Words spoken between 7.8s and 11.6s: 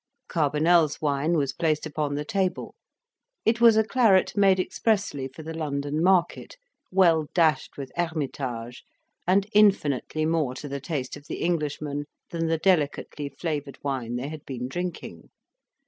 Hermitage, and infinitely more to the taste of the